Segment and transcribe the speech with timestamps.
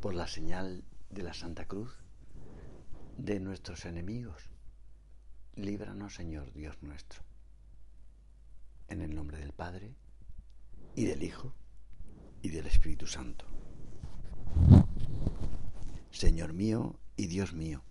[0.00, 1.94] por la señal de la Santa Cruz
[3.18, 4.50] de nuestros enemigos.
[5.54, 7.22] Líbranos, Señor Dios nuestro.
[8.88, 9.94] En el nombre del Padre,
[10.96, 11.54] y del Hijo,
[12.40, 13.44] y del Espíritu Santo.
[16.10, 17.84] Señor mío y Dios mío,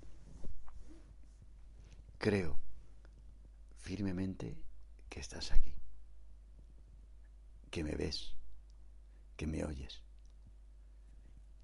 [2.17, 2.59] creo
[3.77, 4.57] firmemente
[5.09, 5.73] que estás aquí,
[7.69, 8.33] que me ves,
[9.37, 10.08] que me oyes.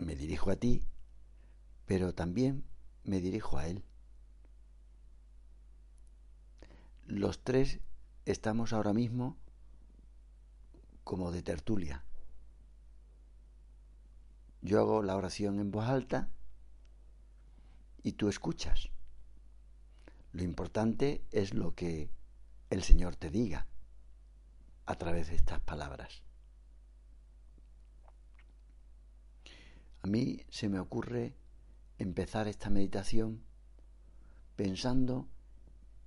[0.00, 0.84] me dirijo a ti,
[1.86, 2.64] pero también
[3.04, 3.84] me dirijo a Él.
[7.06, 7.80] Los tres
[8.24, 9.36] estamos ahora mismo
[11.04, 12.04] como de tertulia.
[14.62, 16.28] Yo hago la oración en voz alta
[18.02, 18.90] y tú escuchas.
[20.32, 22.10] Lo importante es lo que
[22.68, 23.66] el Señor te diga
[24.86, 26.22] a través de estas palabras.
[30.02, 31.34] A mí se me ocurre
[31.98, 33.42] empezar esta meditación
[34.56, 35.28] pensando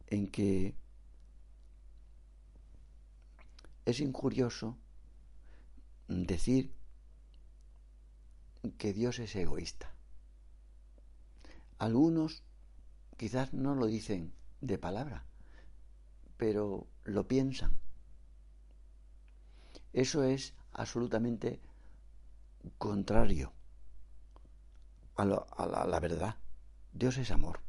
[0.08, 0.76] en que
[3.86, 4.78] es injurioso
[6.08, 6.74] decir
[8.78, 9.94] que Dios es egoísta.
[11.78, 12.44] Algunos
[13.18, 15.26] quizás no lo dicen de palabra,
[16.38, 17.78] pero lo piensan.
[19.92, 21.60] Eso es absolutamente
[22.80, 23.54] contrario
[25.16, 26.38] a, la, verdad.
[26.92, 27.60] Dios es amor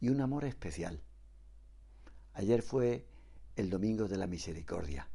[0.00, 1.02] y un amor especial.
[2.32, 3.06] Ayer fue
[3.56, 5.08] el domingo de la misericordia.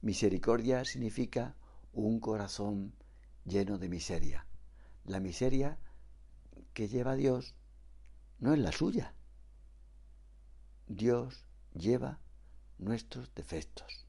[0.00, 1.56] Misericordia significa
[1.92, 2.94] un corazón
[3.44, 4.46] lleno de miseria.
[5.04, 5.78] La miseria
[6.72, 7.54] que lleva Dios
[8.38, 9.14] no es la suya.
[10.86, 11.44] Dios
[11.74, 12.20] lleva
[12.78, 14.06] nuestros defectos,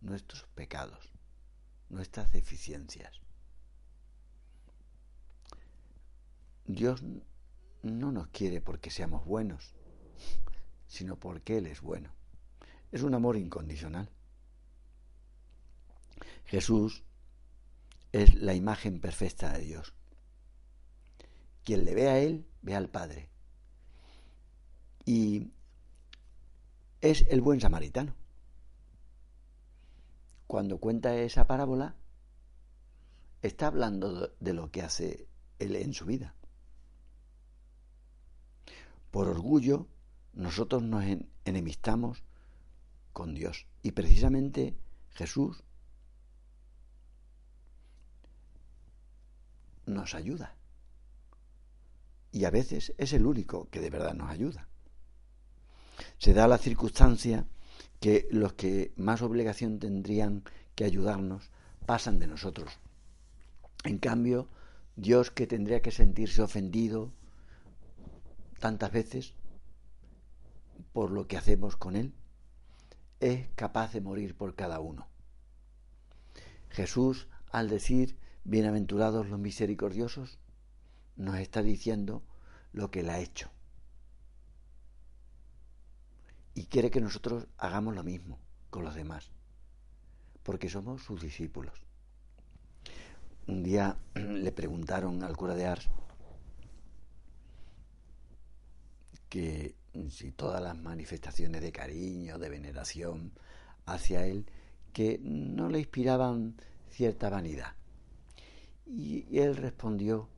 [0.00, 1.12] nuestros pecados,
[1.88, 3.25] nuestras deficiencias.
[6.66, 7.02] Dios
[7.82, 9.74] no nos quiere porque seamos buenos,
[10.86, 12.12] sino porque Él es bueno.
[12.92, 14.10] Es un amor incondicional.
[16.44, 17.04] Jesús
[18.12, 19.94] es la imagen perfecta de Dios.
[21.64, 23.28] Quien le ve a Él, ve al Padre.
[25.04, 25.50] Y
[27.00, 28.14] es el buen samaritano.
[30.46, 31.96] Cuando cuenta esa parábola,
[33.42, 35.28] está hablando de lo que hace
[35.58, 36.35] Él en su vida.
[39.16, 39.86] Por orgullo,
[40.34, 41.02] nosotros nos
[41.46, 42.22] enemistamos
[43.14, 43.66] con Dios.
[43.82, 44.76] Y precisamente
[45.08, 45.64] Jesús
[49.86, 50.54] nos ayuda.
[52.30, 54.68] Y a veces es el único que de verdad nos ayuda.
[56.18, 57.46] Se da la circunstancia
[58.00, 60.44] que los que más obligación tendrían
[60.74, 61.48] que ayudarnos
[61.86, 62.70] pasan de nosotros.
[63.84, 64.50] En cambio,
[64.94, 67.14] Dios que tendría que sentirse ofendido,
[68.58, 69.34] tantas veces
[70.92, 72.14] por lo que hacemos con Él,
[73.20, 75.08] es capaz de morir por cada uno.
[76.70, 80.38] Jesús, al decir, bienaventurados los misericordiosos,
[81.16, 82.22] nos está diciendo
[82.72, 83.50] lo que Él ha hecho.
[86.54, 88.38] Y quiere que nosotros hagamos lo mismo
[88.70, 89.30] con los demás,
[90.42, 91.82] porque somos sus discípulos.
[93.46, 95.88] Un día le preguntaron al cura de Ars
[99.36, 99.74] que
[100.08, 103.32] si todas las manifestaciones de cariño, de veneración
[103.84, 104.46] hacia él,
[104.94, 106.54] que no le inspiraban
[106.88, 107.74] cierta vanidad.
[108.86, 110.30] Y, él respondió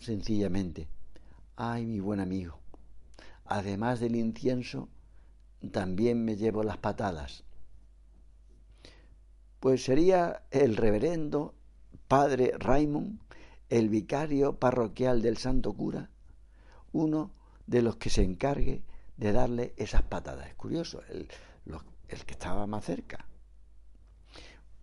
[0.00, 0.88] sencillamente,
[1.56, 2.58] ay mi buen amigo,
[3.46, 4.90] además del incienso,
[5.72, 7.44] también me llevo las patadas.
[9.58, 11.54] Pues sería el reverendo
[12.08, 13.20] padre Raymond,
[13.70, 16.10] el vicario parroquial del Santo Cura,
[16.92, 17.37] uno
[17.68, 18.82] de los que se encargue
[19.18, 20.48] de darle esas patadas.
[20.48, 21.28] Es curioso, el,
[22.08, 23.26] el que estaba más cerca.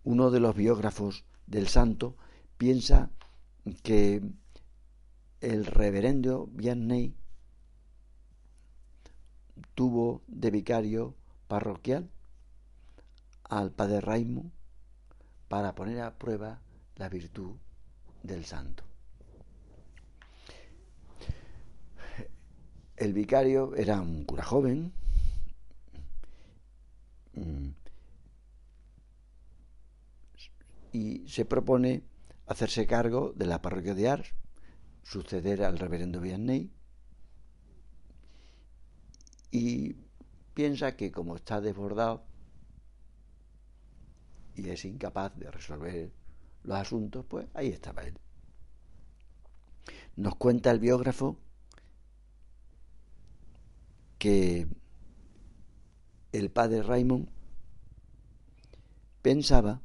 [0.04, 2.16] Uno de los biógrafos del santo
[2.56, 3.10] piensa
[3.82, 4.22] que
[5.40, 7.16] el reverendo Vianney
[9.74, 11.16] tuvo de vicario
[11.48, 12.08] parroquial
[13.42, 14.52] al padre Raimo
[15.48, 16.60] para poner a prueba
[16.94, 17.56] la virtud
[18.22, 18.85] del santo.
[22.96, 24.92] El vicario era un cura joven,
[27.34, 27.68] mm,
[30.92, 32.04] y se propone
[32.46, 34.34] hacerse cargo de la parroquia de Ars,
[35.02, 36.72] suceder al reverendo Vianney,
[39.50, 39.94] y
[40.54, 42.24] piensa que como está desbordado
[44.54, 46.12] y es incapaz de resolver
[46.64, 48.18] los asuntos, pues ahí estaba él.
[50.16, 51.38] Nos cuenta el biógrafo
[54.18, 54.66] que
[56.32, 57.28] el padre Raymond
[59.22, 59.82] pensaba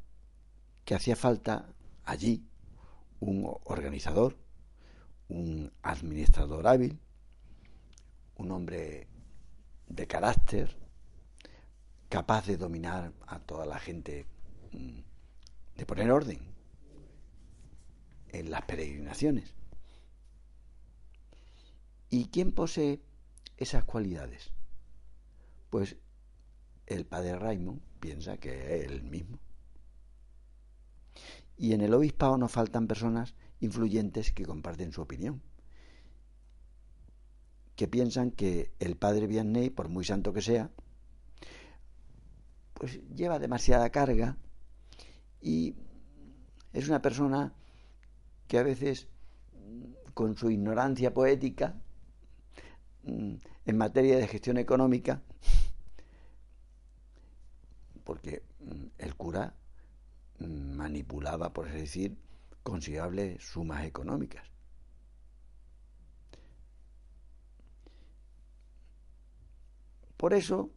[0.85, 1.73] que hacía falta
[2.03, 2.45] allí
[3.19, 4.37] un organizador,
[5.29, 6.99] un administrador hábil,
[8.35, 9.07] un hombre
[9.87, 10.75] de carácter,
[12.09, 14.25] capaz de dominar a toda la gente,
[14.71, 14.99] mm,
[15.77, 16.39] de poner orden
[18.29, 19.53] en las peregrinaciones.
[22.09, 23.01] ¿Y quién posee
[23.61, 24.51] esas cualidades?
[25.69, 25.97] Pues
[26.87, 29.39] el padre Raymond piensa que es él mismo.
[31.57, 35.43] Y en el obispado nos faltan personas influyentes que comparten su opinión,
[37.75, 40.71] que piensan que el padre Vianney, por muy santo que sea,
[42.73, 44.37] pues lleva demasiada carga
[45.39, 45.75] y
[46.73, 47.53] es una persona
[48.47, 49.07] que a veces
[50.15, 51.79] con su ignorancia poética
[53.03, 55.21] en materia de gestión económica,
[58.03, 59.55] porque mm, el cura
[60.39, 62.17] manipulaba, por así decir,
[62.63, 64.45] considerables sumas económicas.
[70.17, 70.69] Por eso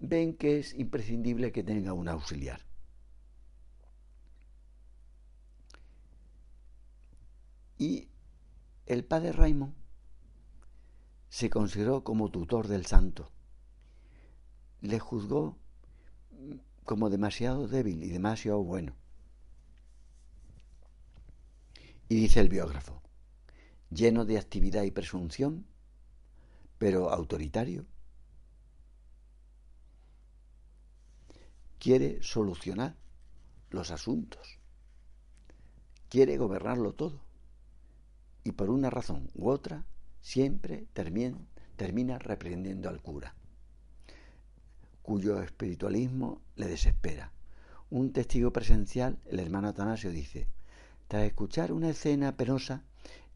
[0.00, 2.60] ven que es imprescindible que tenga un auxiliar.
[7.78, 8.08] Y
[8.86, 9.74] el padre Raymond
[11.36, 13.30] se consideró como tutor del santo.
[14.80, 15.58] Le juzgó
[16.82, 18.96] como demasiado débil y demasiado bueno.
[22.08, 23.02] Y dice el biógrafo,
[23.90, 25.66] lleno de actividad y presunción,
[26.78, 27.84] pero autoritario.
[31.78, 32.96] Quiere solucionar
[33.68, 34.58] los asuntos.
[36.08, 37.20] Quiere gobernarlo todo.
[38.42, 39.84] Y por una razón u otra,
[40.26, 41.38] siempre termina,
[41.76, 43.36] termina reprendiendo al cura
[45.00, 47.30] cuyo espiritualismo le desespera.
[47.90, 50.48] Un testigo presencial, el hermano Atanasio, dice,
[51.06, 52.82] tras escuchar una escena penosa,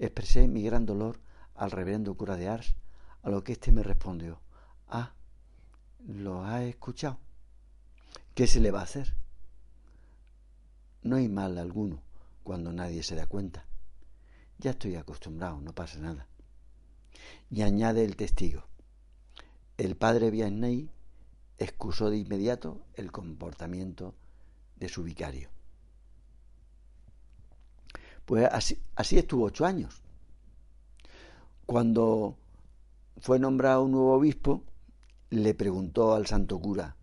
[0.00, 1.20] expresé mi gran dolor
[1.54, 2.75] al reverendo cura de Ars,
[3.22, 4.40] a lo que éste me respondió,
[4.88, 5.12] ah,
[6.08, 7.20] ¿lo has escuchado?
[8.34, 9.14] ¿Qué se le va a hacer?
[11.04, 12.02] No hay mal alguno
[12.42, 13.64] cuando nadie se da cuenta.
[14.58, 16.26] Ya estoy acostumbrado, no pasa nada.
[17.50, 18.64] Y añade el testigo,
[19.76, 20.90] el padre Vianney
[21.58, 24.14] excusó de inmediato el comportamiento
[24.76, 25.50] de su vicario.
[28.24, 30.02] Pues así, estuvo ocho años.
[31.66, 32.38] Cuando
[33.18, 34.64] fue nombrado un nuevo obispo,
[35.30, 36.96] le preguntó al santo cura,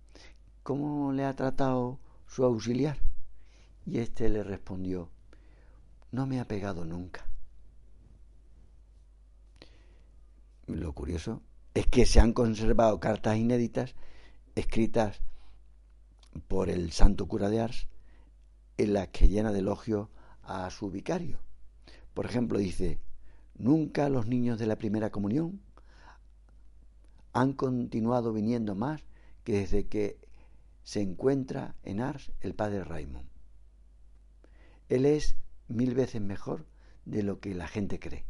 [0.63, 2.97] ¿cómo le ha tratado su auxiliar?
[3.85, 5.09] Y éste le respondió,
[6.11, 7.26] no me ha pegado nunca.
[10.67, 11.41] Lo curioso
[11.73, 13.95] es que se han conservado cartas inéditas
[14.53, 15.21] escritas
[16.49, 17.87] por el santo cura de Ars,
[18.77, 20.09] en las que llena de elogios
[20.43, 21.39] a su vicario.
[22.13, 22.99] Por ejemplo, dice,
[23.55, 25.61] nunca los niños de la primera comunión
[27.31, 29.05] han continuado viniendo más
[29.45, 30.19] que desde que
[30.83, 33.29] se encuentra en Ars el padre Raymond.
[34.89, 35.37] Él es
[35.69, 36.65] mil veces mejor
[37.05, 38.25] de lo que la gente cree.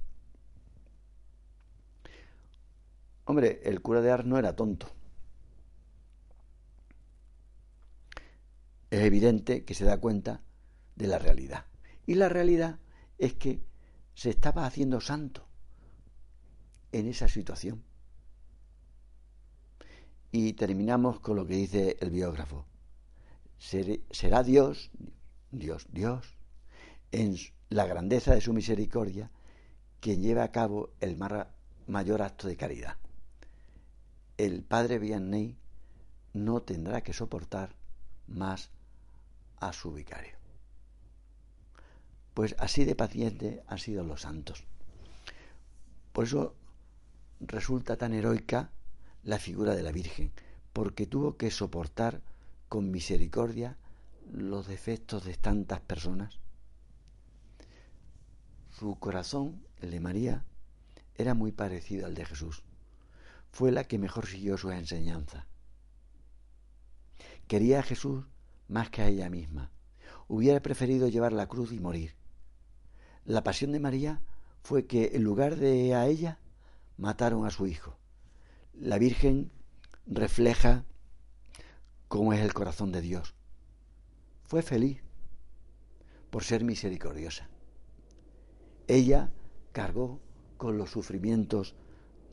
[3.28, 4.88] Hombre, el cura de Ars no era tonto.
[8.90, 10.42] es evidente que se da cuenta
[10.96, 11.66] de la realidad.
[12.06, 12.80] Y la realidad
[13.18, 13.62] es que
[14.14, 15.46] se estaba haciendo santo
[16.92, 17.84] en esa situación.
[20.32, 22.66] Y terminamos con lo que dice el biógrafo.
[23.58, 24.92] Será Dios,
[25.52, 26.38] Dios, Dios,
[27.12, 27.36] en
[27.70, 29.32] la grandeza de su misericordia,
[30.00, 31.18] quien lleve a cabo el
[31.88, 32.98] mayor acto de caridad.
[34.38, 35.58] El padre Vianney
[36.34, 37.76] no tendrá que soportar
[38.28, 38.70] más
[39.60, 40.36] a su vicario.
[42.36, 44.64] Pues así de paciente han sido los santos.
[46.14, 46.56] Por eso
[47.40, 48.70] resulta tan heroica
[49.24, 50.32] la figura de la Virgen,
[50.72, 52.22] porque tuvo que soportar
[52.70, 53.78] con misericordia
[54.32, 56.40] los defectos de tantas personas.
[58.70, 60.46] Su corazón, el de María,
[61.16, 62.62] era muy parecido al de Jesús.
[63.58, 65.48] Fue la que mejor siguió sus enseñanzas.
[67.48, 68.24] Quería a Jesús
[68.68, 69.72] más que a ella misma.
[70.28, 72.14] Hubiera preferido llevar la cruz y morir.
[73.26, 74.22] La pasión de María
[74.62, 76.38] fue que en lugar de a ella
[76.98, 77.98] mataron a su hijo.
[78.76, 79.52] La Virgen
[80.06, 80.86] refleja
[82.08, 83.34] cómo es el corazón de Dios.
[84.44, 85.02] Fue feliz
[86.30, 87.50] por ser misericordiosa.
[88.88, 89.32] Ella
[89.72, 90.22] cargó
[90.58, 91.74] con los sufrimientos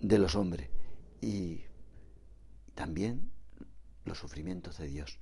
[0.03, 0.74] de los hombres
[1.25, 1.65] y
[2.75, 3.31] también
[4.05, 5.19] los sufrimientos de Dios.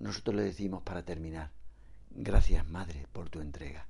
[0.00, 1.52] Nosotros le decimos para terminar,
[2.10, 3.86] gracias Madre por tu entrega.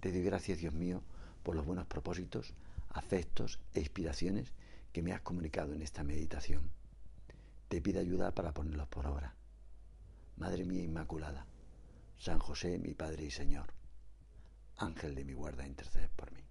[0.00, 1.02] Te doy gracias, Dios mío,
[1.42, 2.52] por los buenos propósitos,
[2.90, 4.52] afectos e inspiraciones
[4.92, 6.70] que me has comunicado en esta meditación.
[7.68, 9.34] Te pido ayuda para ponerlos por obra.
[10.36, 11.46] Madre mía Inmaculada,
[12.18, 13.72] San José, mi Padre y Señor,
[14.76, 16.42] Ángel de mi guarda, intercede por mí.